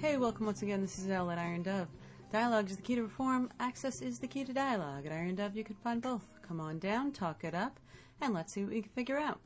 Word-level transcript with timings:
Hey, 0.00 0.16
welcome 0.16 0.46
once 0.46 0.62
again. 0.62 0.80
This 0.80 0.98
is 0.98 1.10
Elle 1.10 1.30
at 1.30 1.36
Iron 1.36 1.62
Dove. 1.62 1.86
Dialogue 2.32 2.70
is 2.70 2.76
the 2.76 2.82
key 2.82 2.94
to 2.94 3.02
reform. 3.02 3.50
Access 3.60 4.00
is 4.00 4.18
the 4.18 4.26
key 4.26 4.44
to 4.44 4.52
dialogue. 4.54 5.04
At 5.04 5.12
Iron 5.12 5.34
Dove, 5.34 5.54
you 5.54 5.62
can 5.62 5.76
find 5.76 6.00
both. 6.00 6.26
Come 6.40 6.58
on 6.58 6.78
down, 6.78 7.12
talk 7.12 7.44
it 7.44 7.54
up, 7.54 7.78
and 8.18 8.32
let's 8.32 8.54
see 8.54 8.62
what 8.62 8.72
we 8.72 8.80
can 8.80 8.90
figure 8.92 9.18
out. 9.18 9.40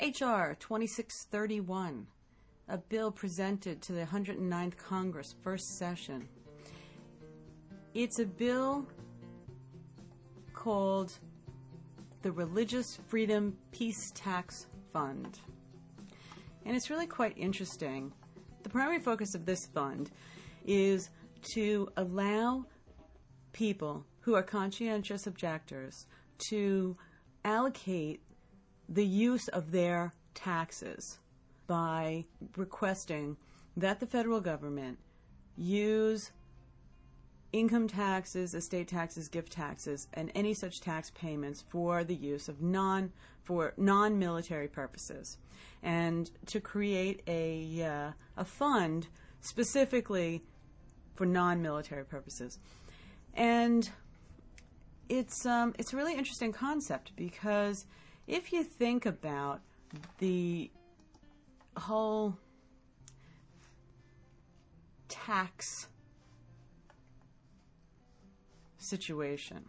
H.R. 0.00 0.56
2631, 0.58 2.08
a 2.68 2.78
bill 2.78 3.12
presented 3.12 3.80
to 3.82 3.92
the 3.92 4.04
109th 4.06 4.76
Congress, 4.76 5.36
first 5.40 5.78
session. 5.78 6.28
It's 7.94 8.18
a 8.18 8.26
bill 8.26 8.88
called 10.52 11.12
the 12.22 12.32
Religious 12.32 12.98
Freedom 13.06 13.56
Peace 13.70 14.10
Tax 14.16 14.66
Fund. 14.92 15.38
And 16.66 16.74
it's 16.74 16.90
really 16.90 17.06
quite 17.06 17.38
interesting. 17.38 18.12
The 18.64 18.70
primary 18.70 18.98
focus 18.98 19.34
of 19.34 19.44
this 19.44 19.66
fund 19.66 20.10
is 20.66 21.10
to 21.54 21.88
allow 21.98 22.64
people 23.52 24.06
who 24.20 24.34
are 24.34 24.42
conscientious 24.42 25.26
objectors 25.26 26.06
to 26.48 26.96
allocate 27.44 28.22
the 28.88 29.04
use 29.04 29.48
of 29.48 29.70
their 29.70 30.14
taxes 30.32 31.18
by 31.66 32.24
requesting 32.56 33.36
that 33.76 34.00
the 34.00 34.06
federal 34.06 34.40
government 34.40 34.98
use 35.56 36.32
income 37.54 37.86
taxes, 37.86 38.52
estate 38.52 38.88
taxes, 38.88 39.28
gift 39.28 39.52
taxes, 39.52 40.08
and 40.14 40.30
any 40.34 40.52
such 40.52 40.80
tax 40.80 41.10
payments 41.10 41.62
for 41.62 42.02
the 42.02 42.14
use 42.14 42.48
of 42.48 42.60
non 42.60 43.12
for 43.44 43.74
non-military 43.76 44.66
purposes, 44.66 45.38
and 45.82 46.30
to 46.46 46.60
create 46.60 47.22
a 47.28 47.82
uh, 47.82 48.10
a 48.36 48.44
fund 48.44 49.06
specifically 49.40 50.42
for 51.14 51.26
non-military 51.26 52.04
purposes, 52.04 52.58
and 53.34 53.88
it's 55.08 55.46
um, 55.46 55.74
it's 55.78 55.92
a 55.92 55.96
really 55.96 56.14
interesting 56.14 56.52
concept 56.52 57.12
because 57.14 57.86
if 58.26 58.52
you 58.52 58.64
think 58.64 59.06
about 59.06 59.60
the 60.18 60.70
whole 61.76 62.36
tax 65.08 65.86
situation. 68.84 69.64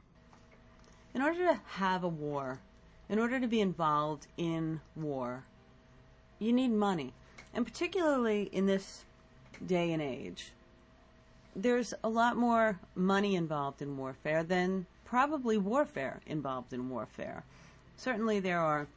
In 1.14 1.22
order 1.22 1.40
to 1.46 1.60
have 1.66 2.04
a 2.04 2.10
war, 2.10 2.60
in 3.10 3.20
order 3.20 3.40
to 3.40 3.48
be 3.48 3.62
involved 3.62 4.28
in 4.38 4.82
war, 4.96 5.46
you 6.40 6.52
need 6.52 6.72
money. 6.72 7.14
And 7.54 7.66
particularly 7.66 8.44
in 8.52 8.66
this 8.66 9.06
day 9.66 9.94
and 9.94 10.02
age, 10.02 10.52
there's 11.56 11.94
a 12.04 12.10
lot 12.10 12.36
more 12.36 12.80
money 12.96 13.36
involved 13.36 13.82
in 13.82 13.96
warfare 13.96 14.44
than 14.44 14.86
probably 15.06 15.58
warfare 15.58 16.20
involved 16.26 16.74
in 16.74 16.90
warfare. 16.90 17.46
Certainly, 17.96 18.42
there 18.42 18.60
are 18.60 18.88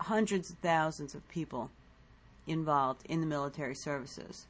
hundreds 0.00 0.50
of 0.50 0.56
thousands 0.56 1.14
of 1.14 1.28
people 1.28 1.70
involved 2.46 3.02
in 3.08 3.20
the 3.20 3.26
military 3.26 3.74
services. 3.74 4.46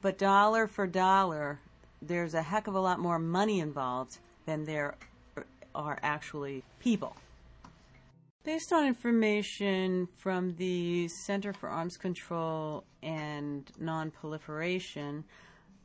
But 0.00 0.18
dollar 0.18 0.68
for 0.68 0.86
dollar, 0.86 1.58
there's 2.06 2.34
a 2.34 2.42
heck 2.42 2.66
of 2.66 2.74
a 2.74 2.80
lot 2.80 2.98
more 2.98 3.18
money 3.18 3.60
involved 3.60 4.18
than 4.46 4.64
there 4.64 4.96
are 5.74 5.98
actually 6.02 6.62
people. 6.80 7.16
Based 8.44 8.72
on 8.72 8.86
information 8.86 10.08
from 10.16 10.54
the 10.56 11.08
Center 11.08 11.52
for 11.54 11.68
Arms 11.68 11.96
Control 11.96 12.84
and 13.02 13.70
Nonproliferation, 13.80 15.24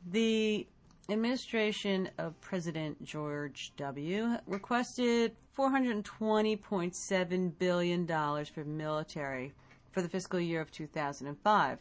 the 0.06 0.66
administration 1.08 2.10
of 2.18 2.38
President 2.40 3.02
George 3.02 3.72
W. 3.78 4.36
requested 4.46 5.32
$420.7 5.56 7.58
billion 7.58 8.06
for 8.06 8.64
military 8.64 9.52
for 9.90 10.02
the 10.02 10.08
fiscal 10.08 10.38
year 10.38 10.60
of 10.60 10.70
2005. 10.70 11.78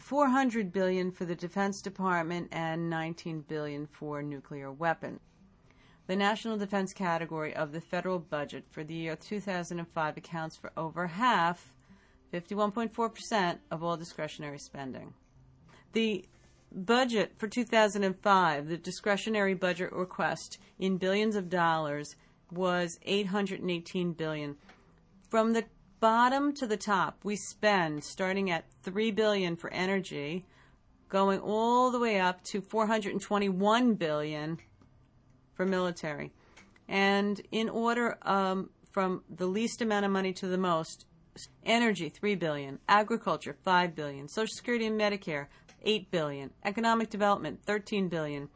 400 0.00 0.72
billion 0.72 1.10
for 1.10 1.24
the 1.24 1.34
Defense 1.34 1.82
Department 1.82 2.48
and 2.52 2.88
19 2.88 3.40
billion 3.42 3.86
for 3.86 4.22
nuclear 4.22 4.70
weapons. 4.70 5.20
The 6.06 6.16
national 6.16 6.56
defense 6.56 6.94
category 6.94 7.54
of 7.54 7.72
the 7.72 7.82
federal 7.82 8.18
budget 8.18 8.64
for 8.70 8.82
the 8.82 8.94
year 8.94 9.14
2005 9.14 10.16
accounts 10.16 10.56
for 10.56 10.72
over 10.74 11.06
half, 11.06 11.74
51.4% 12.32 13.58
of 13.70 13.82
all 13.82 13.96
discretionary 13.98 14.58
spending. 14.58 15.12
The 15.92 16.24
budget 16.72 17.32
for 17.36 17.46
2005, 17.46 18.68
the 18.68 18.78
discretionary 18.78 19.54
budget 19.54 19.92
request 19.92 20.58
in 20.78 20.96
billions 20.96 21.36
of 21.36 21.50
dollars 21.50 22.16
was 22.50 22.98
818 23.02 24.12
billion. 24.12 24.56
From 25.28 25.52
the 25.52 25.64
bottom 26.00 26.52
to 26.54 26.66
the 26.66 26.76
top, 26.76 27.18
we 27.24 27.36
spend 27.36 28.04
starting 28.04 28.50
at 28.50 28.64
3 28.82 29.10
billion 29.10 29.56
for 29.56 29.72
energy, 29.72 30.46
going 31.08 31.40
all 31.40 31.90
the 31.90 31.98
way 31.98 32.20
up 32.20 32.42
to 32.44 32.60
421 32.60 33.94
billion 33.94 34.58
for 35.54 35.66
military. 35.66 36.32
And 36.88 37.40
in 37.50 37.68
order 37.68 38.18
um, 38.22 38.70
from 38.90 39.22
the 39.28 39.46
least 39.46 39.82
amount 39.82 40.04
of 40.04 40.10
money 40.10 40.32
to 40.34 40.46
the 40.46 40.58
most, 40.58 41.06
energy 41.64 42.08
3 42.08 42.34
billion, 42.34 42.78
agriculture 42.88 43.56
5 43.62 43.94
billion, 43.94 44.28
social 44.28 44.54
security 44.54 44.86
and 44.86 45.00
medicare 45.00 45.46
8 45.82 46.10
billion, 46.10 46.50
economic 46.64 47.10
development 47.10 47.60
13 47.64 48.08
billion, 48.08 48.48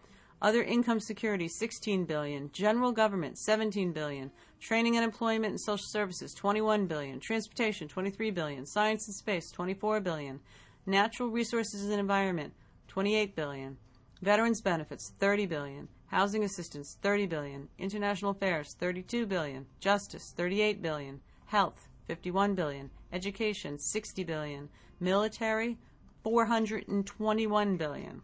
other 0.42 0.64
income 0.64 0.98
security 0.98 1.46
16 1.46 2.04
billion, 2.04 2.50
general 2.52 2.90
government 2.90 3.38
17 3.38 3.92
billion, 3.92 4.32
training 4.60 4.96
and 4.96 5.04
employment 5.04 5.52
and 5.52 5.60
social 5.60 5.86
services 5.86 6.34
21 6.34 6.86
billion, 6.86 7.20
transportation 7.20 7.86
23 7.86 8.32
billion, 8.32 8.66
science 8.66 9.06
and 9.06 9.14
space 9.14 9.52
24 9.52 10.00
billion, 10.00 10.40
natural 10.84 11.30
resources 11.30 11.84
and 11.84 12.00
environment 12.00 12.52
28 12.88 13.36
billion, 13.36 13.76
veterans 14.20 14.60
benefits 14.60 15.12
30 15.20 15.46
billion, 15.46 15.88
housing 16.06 16.42
assistance 16.42 16.98
30 17.00 17.26
billion, 17.26 17.68
international 17.78 18.32
affairs 18.32 18.74
32 18.80 19.26
billion, 19.26 19.64
justice 19.78 20.34
38 20.36 20.82
billion, 20.82 21.20
health 21.46 21.88
51 22.08 22.56
billion, 22.56 22.90
education 23.12 23.78
60 23.78 24.24
billion, 24.24 24.68
military 24.98 25.78
421 26.24 27.76
billion. 27.76 28.22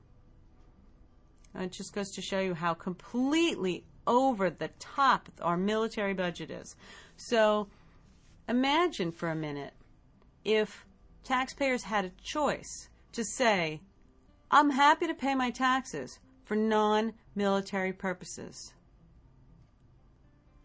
And 1.58 1.66
it 1.66 1.72
just 1.72 1.92
goes 1.92 2.12
to 2.12 2.22
show 2.22 2.38
you 2.38 2.54
how 2.54 2.72
completely 2.72 3.84
over 4.06 4.48
the 4.48 4.70
top 4.78 5.28
our 5.42 5.56
military 5.56 6.14
budget 6.14 6.52
is. 6.52 6.76
So 7.16 7.66
imagine 8.48 9.10
for 9.10 9.28
a 9.28 9.34
minute 9.34 9.74
if 10.44 10.86
taxpayers 11.24 11.82
had 11.82 12.04
a 12.04 12.12
choice 12.22 12.90
to 13.10 13.24
say, 13.24 13.80
I'm 14.52 14.70
happy 14.70 15.08
to 15.08 15.14
pay 15.14 15.34
my 15.34 15.50
taxes 15.50 16.20
for 16.44 16.54
non 16.54 17.14
military 17.34 17.92
purposes. 17.92 18.72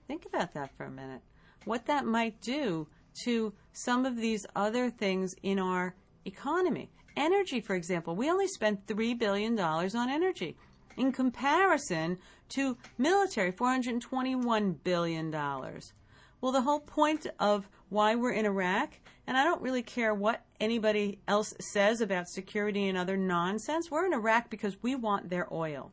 Think 0.07 0.27
about 0.27 0.53
that 0.53 0.77
for 0.77 0.85
a 0.85 0.91
minute. 0.91 1.21
What 1.65 1.87
that 1.87 2.05
might 2.05 2.39
do 2.39 2.87
to 3.25 3.53
some 3.71 4.05
of 4.05 4.17
these 4.17 4.45
other 4.55 4.91
things 4.91 5.33
in 5.41 5.57
our 5.57 5.95
economy. 6.23 6.91
Energy, 7.17 7.61
for 7.61 7.75
example, 7.75 8.15
we 8.15 8.29
only 8.29 8.47
spend 8.47 8.85
$3 8.85 9.17
billion 9.17 9.59
on 9.59 10.09
energy 10.09 10.55
in 10.97 11.11
comparison 11.11 12.17
to 12.49 12.77
military, 12.97 13.51
$421 13.51 14.75
billion. 14.83 15.31
Well, 15.31 16.51
the 16.51 16.61
whole 16.61 16.81
point 16.81 17.27
of 17.39 17.69
why 17.89 18.15
we're 18.15 18.33
in 18.33 18.45
Iraq, 18.45 18.99
and 19.25 19.37
I 19.37 19.43
don't 19.43 19.61
really 19.61 19.83
care 19.83 20.13
what 20.13 20.43
anybody 20.59 21.19
else 21.27 21.53
says 21.59 22.01
about 22.01 22.27
security 22.27 22.87
and 22.87 22.97
other 22.97 23.15
nonsense, 23.15 23.89
we're 23.89 24.05
in 24.05 24.13
Iraq 24.13 24.49
because 24.49 24.81
we 24.81 24.95
want 24.95 25.29
their 25.29 25.47
oil. 25.53 25.91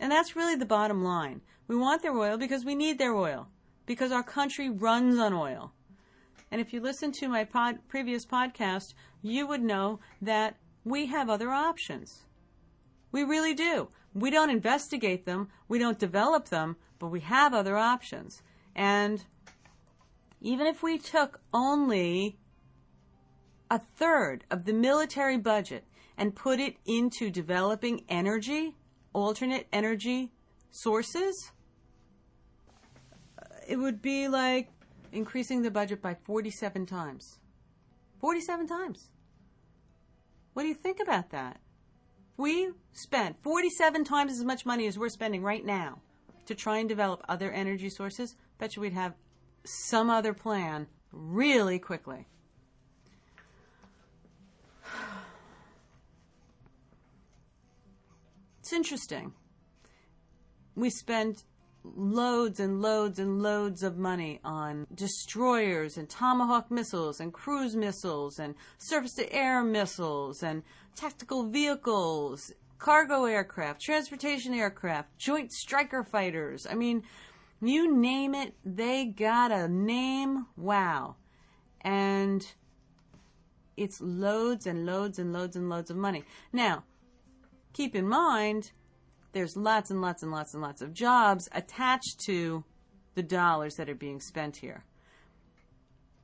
And 0.00 0.10
that's 0.10 0.36
really 0.36 0.56
the 0.56 0.66
bottom 0.66 1.02
line. 1.02 1.42
We 1.68 1.76
want 1.76 2.02
their 2.02 2.16
oil 2.16 2.36
because 2.36 2.64
we 2.64 2.74
need 2.74 2.98
their 2.98 3.14
oil, 3.14 3.48
because 3.86 4.12
our 4.12 4.22
country 4.22 4.68
runs 4.68 5.18
on 5.18 5.32
oil. 5.32 5.72
And 6.50 6.60
if 6.60 6.72
you 6.72 6.80
listen 6.80 7.12
to 7.12 7.28
my 7.28 7.44
pod, 7.44 7.78
previous 7.88 8.24
podcast, 8.24 8.94
you 9.22 9.46
would 9.46 9.62
know 9.62 10.00
that 10.20 10.56
we 10.84 11.06
have 11.06 11.28
other 11.28 11.50
options. 11.50 12.24
We 13.16 13.24
really 13.24 13.54
do. 13.54 13.88
We 14.12 14.30
don't 14.30 14.50
investigate 14.50 15.24
them, 15.24 15.48
we 15.68 15.78
don't 15.78 15.98
develop 15.98 16.50
them, 16.50 16.76
but 16.98 17.08
we 17.08 17.20
have 17.20 17.54
other 17.54 17.78
options. 17.78 18.42
And 18.74 19.24
even 20.42 20.66
if 20.66 20.82
we 20.82 20.98
took 20.98 21.40
only 21.54 22.36
a 23.70 23.78
third 23.78 24.44
of 24.50 24.66
the 24.66 24.74
military 24.74 25.38
budget 25.38 25.84
and 26.18 26.36
put 26.36 26.60
it 26.60 26.76
into 26.84 27.30
developing 27.30 28.04
energy, 28.06 28.76
alternate 29.14 29.66
energy 29.72 30.32
sources, 30.70 31.52
uh, 33.42 33.46
it 33.66 33.76
would 33.76 34.02
be 34.02 34.28
like 34.28 34.68
increasing 35.10 35.62
the 35.62 35.70
budget 35.70 36.02
by 36.02 36.12
47 36.12 36.84
times. 36.84 37.38
47 38.20 38.66
times. 38.66 39.08
What 40.52 40.64
do 40.64 40.68
you 40.68 40.74
think 40.74 41.00
about 41.00 41.30
that? 41.30 41.60
We 42.36 42.72
spent 42.92 43.42
47 43.42 44.04
times 44.04 44.32
as 44.32 44.44
much 44.44 44.66
money 44.66 44.86
as 44.86 44.98
we're 44.98 45.08
spending 45.08 45.42
right 45.42 45.64
now 45.64 46.00
to 46.46 46.54
try 46.54 46.78
and 46.78 46.88
develop 46.88 47.22
other 47.28 47.50
energy 47.50 47.88
sources. 47.88 48.36
Bet 48.58 48.76
you 48.76 48.82
we'd 48.82 48.92
have 48.92 49.14
some 49.64 50.10
other 50.10 50.34
plan 50.34 50.86
really 51.12 51.78
quickly. 51.78 52.26
It's 58.60 58.72
interesting. 58.72 59.32
We 60.74 60.90
spend 60.90 61.44
loads 61.94 62.60
and 62.60 62.80
loads 62.80 63.18
and 63.18 63.42
loads 63.42 63.82
of 63.82 63.96
money 63.96 64.40
on 64.44 64.86
destroyers 64.94 65.96
and 65.96 66.08
tomahawk 66.08 66.70
missiles 66.70 67.20
and 67.20 67.32
cruise 67.32 67.76
missiles 67.76 68.38
and 68.38 68.54
surface 68.78 69.14
to 69.14 69.32
air 69.32 69.62
missiles 69.62 70.42
and 70.42 70.62
tactical 70.94 71.48
vehicles, 71.48 72.52
cargo 72.78 73.24
aircraft, 73.24 73.80
transportation 73.80 74.54
aircraft, 74.54 75.16
joint 75.18 75.52
striker 75.52 76.02
fighters. 76.02 76.66
I 76.68 76.74
mean, 76.74 77.02
you 77.60 77.94
name 77.94 78.34
it, 78.34 78.54
they 78.64 79.04
got 79.04 79.52
a 79.52 79.68
name. 79.68 80.46
Wow. 80.56 81.16
And 81.80 82.46
it's 83.76 84.00
loads 84.00 84.66
and 84.66 84.86
loads 84.86 85.18
and 85.18 85.32
loads 85.32 85.56
and 85.56 85.68
loads 85.68 85.90
of 85.90 85.96
money. 85.96 86.24
Now, 86.52 86.84
keep 87.72 87.94
in 87.94 88.08
mind, 88.08 88.72
there's 89.36 89.54
lots 89.54 89.90
and 89.90 90.00
lots 90.00 90.22
and 90.22 90.32
lots 90.32 90.54
and 90.54 90.62
lots 90.62 90.80
of 90.80 90.94
jobs 90.94 91.46
attached 91.52 92.20
to 92.24 92.64
the 93.16 93.22
dollars 93.22 93.74
that 93.74 93.90
are 93.90 93.94
being 93.94 94.18
spent 94.18 94.56
here. 94.56 94.82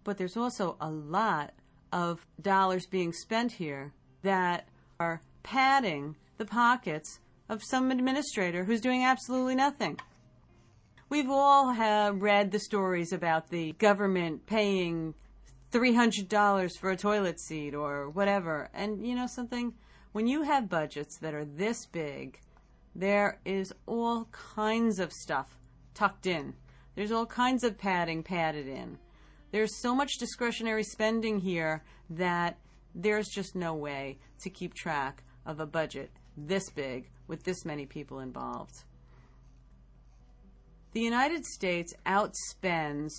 But 0.03 0.17
there's 0.17 0.39
also 0.39 0.79
a 0.81 0.91
lot 0.91 1.53
of 1.93 2.27
dollars 2.41 2.87
being 2.87 3.13
spent 3.13 3.53
here 3.53 3.93
that 4.23 4.67
are 4.99 5.21
padding 5.43 6.17
the 6.39 6.47
pockets 6.47 7.21
of 7.51 7.63
some 7.63 7.91
administrator 7.91 8.65
who's 8.65 8.81
doing 8.81 9.05
absolutely 9.05 9.57
nothing. 9.57 9.99
We've 11.11 11.29
all 11.29 11.75
read 12.15 12.51
the 12.51 12.61
stories 12.61 13.13
about 13.13 13.51
the 13.51 13.73
government 13.73 14.47
paying 14.47 15.13
$300 15.71 16.79
for 16.81 16.91
a 16.91 16.97
toilet 16.97 17.39
seat 17.39 17.75
or 17.75 18.09
whatever. 18.09 18.71
And 18.73 19.07
you 19.07 19.15
know 19.15 19.27
something? 19.27 19.75
When 20.13 20.27
you 20.27 20.45
have 20.45 20.71
budgets 20.71 21.19
that 21.19 21.35
are 21.35 21.45
this 21.45 21.85
big, 21.85 22.41
there 22.95 23.41
is 23.45 23.73
all 23.87 24.27
kinds 24.33 24.99
of 24.99 25.13
stuff 25.13 25.59
tucked 25.95 26.27
in. 26.27 26.55
There's 26.95 27.13
all 27.13 27.27
kinds 27.27 27.65
of 27.65 27.79
padding 27.79 28.23
padded 28.23 28.67
in. 28.67 28.99
There's 29.51 29.81
so 29.81 29.95
much 29.95 30.19
discretionary 30.19 30.85
spending 30.85 31.41
here 31.41 31.83
that 32.11 32.59
there's 32.95 33.29
just 33.29 33.55
no 33.55 33.75
way 33.75 34.19
to 34.41 34.51
keep 34.51 34.75
track 34.75 35.23
of 35.47 35.61
a 35.61 35.67
budget 35.67 36.11
this 36.37 36.71
big 36.71 37.11
with 37.27 37.45
this 37.45 37.65
many 37.65 37.87
people 37.87 38.21
involved. 38.21 38.85
The 40.93 41.01
United 41.01 41.45
States 41.47 41.95
outspends 42.07 43.13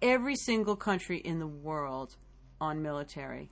every 0.00 0.36
single 0.36 0.76
country 0.76 1.18
in 1.18 1.38
the 1.38 1.46
world 1.46 2.16
on 2.60 2.82
military. 2.82 3.50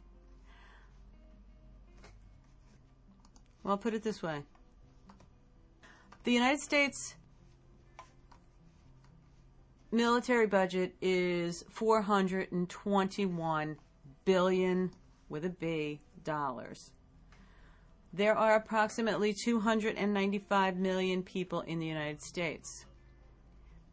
Well, 3.63 3.73
I'll 3.73 3.79
put 3.79 3.95
it 3.95 4.03
this 4.03 4.23
way 4.23 4.43
the 6.25 6.33
United 6.33 6.61
States 6.61 7.15
military 9.91 10.47
budget 10.47 10.95
is 11.01 11.65
421 11.71 13.77
billion 14.25 14.91
with 15.29 15.45
a 15.45 15.51
B 15.51 16.01
dollars. 16.25 16.93
There 18.13 18.37
are 18.37 18.57
approximately 18.57 19.33
295 19.45 20.77
million 20.77 21.23
people 21.23 21.61
in 21.61 21.79
the 21.79 21.87
United 21.87 22.23
States. 22.23 22.87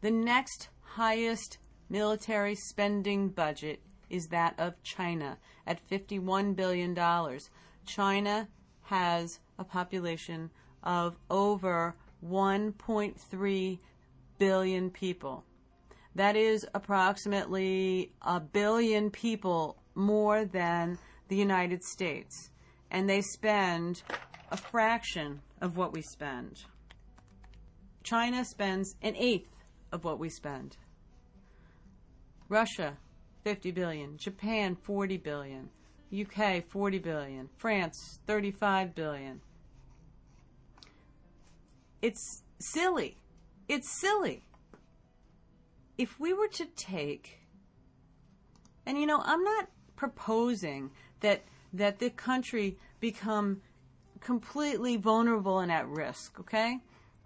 The 0.01 0.11
next 0.11 0.69
highest 0.81 1.59
military 1.89 2.55
spending 2.55 3.29
budget 3.29 3.81
is 4.09 4.27
that 4.27 4.55
of 4.57 4.81
China 4.83 5.37
at 5.65 5.87
$51 5.89 6.55
billion. 6.55 6.95
China 7.85 8.47
has 8.87 9.39
a 9.59 9.63
population 9.63 10.49
of 10.83 11.17
over 11.29 11.95
1.3 12.25 13.79
billion 14.37 14.89
people. 14.89 15.43
That 16.15 16.35
is 16.35 16.65
approximately 16.73 18.11
a 18.21 18.39
billion 18.39 19.11
people 19.11 19.77
more 19.93 20.45
than 20.45 20.97
the 21.27 21.35
United 21.35 21.83
States. 21.83 22.49
And 22.89 23.09
they 23.09 23.21
spend 23.21 24.01
a 24.49 24.57
fraction 24.57 25.41
of 25.61 25.75
what 25.75 25.91
we 25.93 26.01
spend. 26.01 26.63
China 28.03 28.45
spends 28.45 28.95
an 29.01 29.15
eighth 29.17 29.53
of 29.91 30.05
what 30.05 30.17
we 30.17 30.29
spend. 30.29 30.77
Russia, 32.47 32.95
50 33.43 33.71
billion. 33.71 34.17
Japan, 34.17 34.75
40 34.75 35.17
billion. 35.17 35.69
UK, 36.13 36.63
40 36.63 36.99
billion. 36.99 37.49
France, 37.57 38.19
35 38.27 38.95
billion. 38.95 39.41
It's 42.01 42.43
silly. 42.59 43.17
It's 43.67 43.89
silly. 43.89 44.43
If 45.97 46.19
we 46.19 46.33
were 46.33 46.47
to 46.49 46.65
take, 46.65 47.39
and 48.85 48.97
you 48.97 49.05
know, 49.05 49.21
I'm 49.23 49.43
not 49.43 49.69
proposing 49.95 50.91
that 51.21 51.43
that 51.73 51.99
the 51.99 52.09
country 52.09 52.77
become 52.99 53.61
completely 54.21 54.95
vulnerable 54.95 55.59
and 55.59 55.71
at 55.71 55.87
risk, 55.87 56.39
okay? 56.39 56.79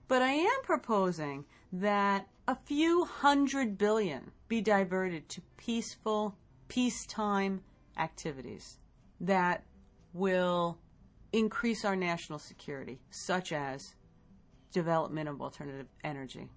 But 0.07 0.21
I 0.21 0.31
am 0.31 0.61
proposing 0.63 1.45
that 1.71 2.27
a 2.47 2.55
few 2.55 3.05
hundred 3.05 3.77
billion 3.77 4.31
be 4.47 4.61
diverted 4.61 5.29
to 5.29 5.41
peaceful, 5.57 6.35
peacetime 6.67 7.61
activities 7.97 8.79
that 9.19 9.63
will 10.13 10.79
increase 11.31 11.85
our 11.85 11.95
national 11.95 12.39
security, 12.39 12.99
such 13.09 13.51
as 13.51 13.95
development 14.71 15.29
of 15.29 15.41
alternative 15.41 15.87
energy. 16.03 16.49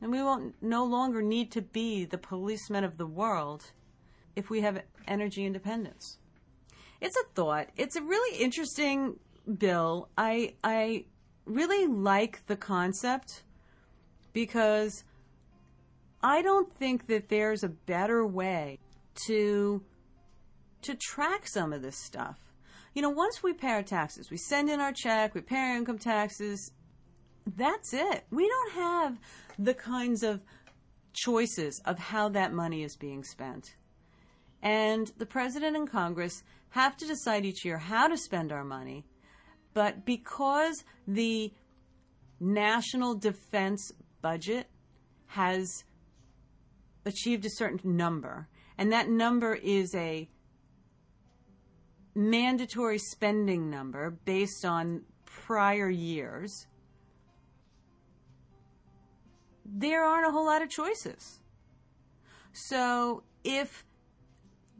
And 0.00 0.10
we 0.12 0.22
won't 0.22 0.54
no 0.62 0.84
longer 0.84 1.22
need 1.22 1.50
to 1.52 1.62
be 1.62 2.04
the 2.04 2.18
policemen 2.18 2.84
of 2.84 2.98
the 2.98 3.06
world 3.06 3.72
if 4.36 4.50
we 4.50 4.60
have 4.60 4.82
energy 5.06 5.44
independence. 5.44 6.18
It's 7.00 7.16
a 7.16 7.24
thought. 7.34 7.68
It's 7.76 7.96
a 7.96 8.02
really 8.02 8.38
interesting 8.38 9.18
bill. 9.58 10.08
I 10.16 10.54
I 10.62 11.04
really 11.44 11.86
like 11.86 12.46
the 12.46 12.56
concept 12.56 13.42
because 14.32 15.04
I 16.22 16.42
don't 16.42 16.72
think 16.72 17.06
that 17.06 17.28
there's 17.28 17.62
a 17.62 17.68
better 17.68 18.26
way 18.26 18.78
to 19.26 19.82
to 20.82 20.94
track 20.94 21.46
some 21.46 21.72
of 21.72 21.82
this 21.82 21.96
stuff. 21.96 22.38
You 22.94 23.02
know, 23.02 23.10
once 23.10 23.42
we 23.42 23.52
pay 23.52 23.72
our 23.72 23.82
taxes, 23.82 24.30
we 24.30 24.36
send 24.36 24.70
in 24.70 24.80
our 24.80 24.92
check, 24.92 25.34
we 25.34 25.40
pay 25.40 25.56
our 25.56 25.76
income 25.76 25.98
taxes, 25.98 26.72
that's 27.56 27.92
it. 27.94 28.24
We 28.30 28.48
don't 28.48 28.72
have 28.72 29.18
the 29.58 29.74
kinds 29.74 30.22
of 30.22 30.40
choices 31.12 31.80
of 31.84 31.98
how 31.98 32.28
that 32.30 32.52
money 32.52 32.82
is 32.82 32.96
being 32.96 33.24
spent. 33.24 33.74
And 34.62 35.10
the 35.18 35.26
president 35.26 35.76
and 35.76 35.90
Congress 35.90 36.42
have 36.70 36.96
to 36.96 37.06
decide 37.06 37.44
each 37.44 37.64
year 37.64 37.78
how 37.78 38.08
to 38.08 38.16
spend 38.16 38.52
our 38.52 38.64
money. 38.64 39.04
But 39.74 40.04
because 40.04 40.84
the 41.06 41.52
national 42.40 43.14
defense 43.14 43.92
budget 44.20 44.66
has 45.26 45.84
achieved 47.04 47.44
a 47.44 47.50
certain 47.50 47.96
number, 47.96 48.48
and 48.76 48.92
that 48.92 49.08
number 49.08 49.54
is 49.54 49.94
a 49.94 50.28
mandatory 52.14 52.98
spending 52.98 53.70
number 53.70 54.10
based 54.10 54.64
on 54.64 55.02
prior 55.24 55.88
years, 55.88 56.66
there 59.64 60.04
aren't 60.04 60.26
a 60.26 60.30
whole 60.30 60.46
lot 60.46 60.62
of 60.62 60.70
choices. 60.70 61.40
So 62.52 63.22
if 63.44 63.84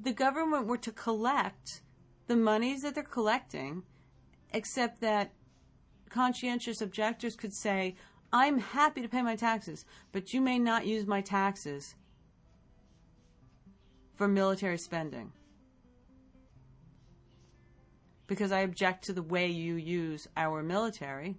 the 0.00 0.12
government 0.12 0.66
were 0.66 0.78
to 0.78 0.92
collect 0.92 1.82
the 2.26 2.36
monies 2.36 2.82
that 2.82 2.94
they're 2.94 3.04
collecting, 3.04 3.82
except 4.52 5.00
that 5.00 5.32
conscientious 6.08 6.80
objectors 6.80 7.36
could 7.36 7.52
say, 7.52 7.96
I'm 8.32 8.58
happy 8.58 9.00
to 9.02 9.08
pay 9.08 9.22
my 9.22 9.36
taxes, 9.36 9.84
but 10.12 10.32
you 10.32 10.40
may 10.40 10.58
not 10.58 10.86
use 10.86 11.06
my 11.06 11.20
taxes 11.20 11.94
for 14.14 14.28
military 14.28 14.78
spending. 14.78 15.32
Because 18.28 18.52
I 18.52 18.60
object 18.60 19.04
to 19.06 19.12
the 19.12 19.22
way 19.22 19.48
you 19.48 19.74
use 19.74 20.28
our 20.36 20.62
military 20.62 21.38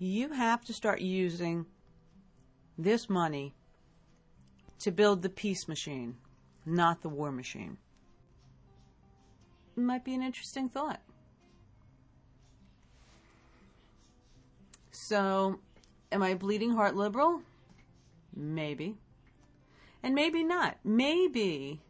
you 0.00 0.32
have 0.32 0.64
to 0.64 0.72
start 0.72 1.02
using 1.02 1.66
this 2.78 3.10
money 3.10 3.54
to 4.78 4.90
build 4.90 5.20
the 5.20 5.28
peace 5.28 5.68
machine, 5.68 6.16
not 6.64 7.02
the 7.02 7.08
war 7.08 7.30
machine. 7.30 7.76
It 9.76 9.80
might 9.80 10.04
be 10.04 10.14
an 10.14 10.22
interesting 10.22 10.70
thought. 10.70 11.00
So, 14.90 15.60
am 16.10 16.22
I 16.22 16.34
bleeding 16.34 16.72
heart 16.72 16.96
liberal? 16.96 17.42
Maybe. 18.34 18.96
And 20.02 20.14
maybe 20.14 20.42
not. 20.42 20.78
Maybe 20.82 21.82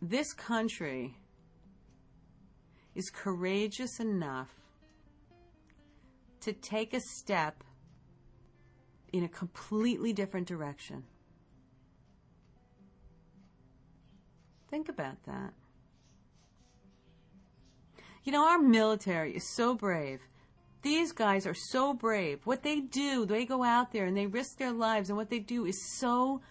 this 0.00 0.32
country 0.32 1.16
is 2.94 3.10
courageous 3.10 4.00
enough 4.00 4.48
to 6.40 6.52
take 6.52 6.94
a 6.94 7.00
step 7.00 7.64
in 9.12 9.24
a 9.24 9.28
completely 9.28 10.12
different 10.12 10.46
direction. 10.46 11.04
Think 14.70 14.88
about 14.88 15.22
that. 15.24 15.52
You 18.24 18.32
know, 18.32 18.46
our 18.46 18.58
military 18.58 19.34
is 19.34 19.48
so 19.56 19.74
brave. 19.74 20.20
These 20.82 21.12
guys 21.12 21.46
are 21.46 21.54
so 21.54 21.94
brave. 21.94 22.40
What 22.44 22.62
they 22.62 22.80
do, 22.80 23.24
they 23.24 23.44
go 23.46 23.64
out 23.64 23.92
there 23.92 24.04
and 24.04 24.16
they 24.16 24.26
risk 24.26 24.58
their 24.58 24.72
lives, 24.72 25.08
and 25.08 25.16
what 25.16 25.30
they 25.30 25.38
do 25.38 25.64
is 25.64 25.98
so 25.98 26.42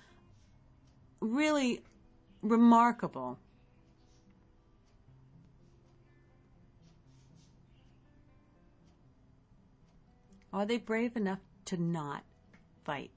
really 1.19 1.81
remarkable. 2.47 3.39
Are 10.53 10.65
they 10.65 10.77
brave 10.77 11.15
enough 11.15 11.39
to 11.65 11.77
not 11.77 12.23
fight? 12.83 13.11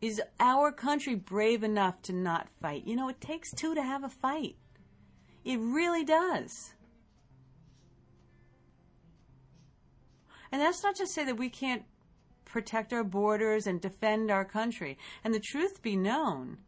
Is 0.00 0.22
our 0.38 0.70
country 0.70 1.14
brave 1.14 1.64
enough 1.64 2.00
to 2.02 2.12
not 2.12 2.48
fight? 2.62 2.86
You 2.86 2.96
know, 2.96 3.08
it 3.08 3.20
takes 3.20 3.50
two 3.52 3.74
to 3.74 3.82
have 3.82 4.04
a 4.04 4.08
fight. 4.08 4.56
It 5.44 5.58
really 5.58 6.04
does. 6.04 6.74
And 10.50 10.60
that's 10.62 10.82
not 10.82 10.94
to 10.96 11.06
say 11.06 11.24
that 11.24 11.36
we 11.36 11.50
can't 11.50 11.82
protect 12.44 12.92
our 12.92 13.04
borders 13.04 13.66
and 13.66 13.80
defend 13.80 14.30
our 14.30 14.44
country. 14.44 14.96
And 15.22 15.34
the 15.34 15.40
truth 15.40 15.82
be 15.82 15.96
known, 15.96 16.58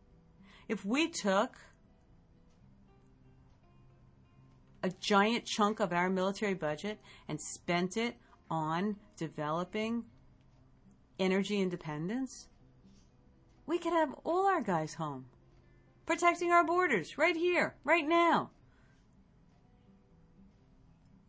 if 0.71 0.85
we 0.85 1.09
took 1.09 1.59
a 4.85 4.91
giant 5.01 5.45
chunk 5.45 5.81
of 5.81 5.93
our 5.93 6.09
military 6.09 6.55
budget 6.55 7.01
and 7.27 7.41
spent 7.41 7.97
it 7.97 8.15
on 8.49 8.95
developing 9.17 10.05
energy 11.19 11.61
independence, 11.61 12.47
we 13.67 13.79
could 13.79 13.93
have 13.93 14.15
all 14.25 14.47
our 14.47 14.61
guys 14.61 14.95
home, 14.95 15.27
protecting 16.07 16.53
our 16.53 16.65
borders 16.65 17.19
right 17.19 17.37
here, 17.37 17.75
right 17.83 18.07
now. 18.07 18.51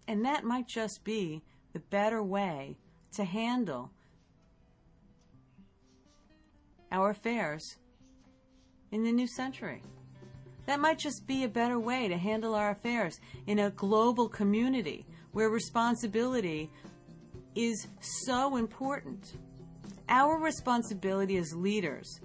And 0.08 0.24
that 0.24 0.44
might 0.44 0.68
just 0.68 1.04
be 1.04 1.42
the 1.74 1.80
better 1.80 2.22
way 2.22 2.78
to 3.14 3.24
handle 3.24 3.92
our 6.92 7.10
affairs 7.10 7.80
in 8.92 9.04
the 9.04 9.12
new 9.12 9.28
century. 9.28 9.82
That 10.66 10.80
might 10.80 11.00
just 11.00 11.26
be 11.26 11.44
a 11.44 11.50
better 11.50 11.80
way 11.80 12.08
to 12.08 12.18
handle 12.18 12.54
our 12.54 12.72
affairs 12.72 13.20
in 13.48 13.60
a 13.60 13.72
global 13.72 14.30
community 14.30 15.06
where 15.32 15.50
responsibility 15.50 16.70
is 17.56 17.88
so 18.00 18.58
important. 18.58 19.34
Our 20.08 20.38
responsibility 20.38 21.38
as 21.38 21.54
leaders 21.54 22.20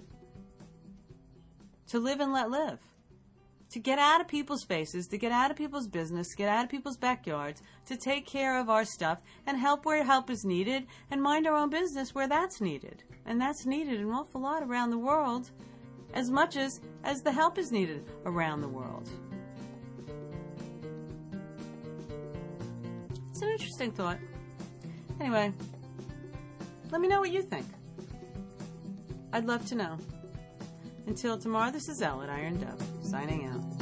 to 1.87 1.99
live 1.99 2.19
and 2.19 2.33
let 2.33 2.51
live, 2.51 2.79
to 3.71 3.79
get 3.79 3.97
out 3.99 4.21
of 4.21 4.27
people's 4.27 4.63
faces, 4.63 5.07
to 5.07 5.17
get 5.17 5.31
out 5.31 5.51
of 5.51 5.57
people's 5.57 5.87
business, 5.87 6.35
get 6.35 6.49
out 6.49 6.65
of 6.65 6.69
people's 6.69 6.97
backyards, 6.97 7.61
to 7.85 7.97
take 7.97 8.25
care 8.25 8.59
of 8.59 8.69
our 8.69 8.85
stuff 8.85 9.19
and 9.45 9.57
help 9.57 9.85
where 9.85 10.03
help 10.03 10.29
is 10.29 10.43
needed 10.45 10.85
and 11.11 11.21
mind 11.21 11.47
our 11.47 11.55
own 11.55 11.69
business 11.69 12.13
where 12.13 12.27
that's 12.27 12.61
needed. 12.61 13.03
And 13.25 13.39
that's 13.39 13.65
needed 13.65 13.99
an 13.99 14.11
awful 14.11 14.41
lot 14.41 14.63
around 14.63 14.89
the 14.89 14.97
world 14.97 15.51
as 16.13 16.29
much 16.29 16.55
as, 16.55 16.81
as 17.03 17.21
the 17.21 17.31
help 17.31 17.57
is 17.57 17.71
needed 17.71 18.05
around 18.25 18.61
the 18.61 18.67
world. 18.67 19.09
It's 23.29 23.41
an 23.41 23.49
interesting 23.49 23.91
thought. 23.91 24.17
Anyway, 25.19 25.53
let 26.91 27.01
me 27.01 27.07
know 27.07 27.19
what 27.19 27.31
you 27.31 27.41
think. 27.41 27.65
I'd 29.33 29.45
love 29.45 29.65
to 29.67 29.75
know. 29.75 29.97
Until 31.05 31.37
tomorrow, 31.37 31.71
this 31.71 31.87
is 31.87 32.01
Elle 32.01 32.23
at 32.23 32.29
Iron 32.29 32.59
Dove, 32.59 32.83
signing 33.01 33.45
out. 33.45 33.76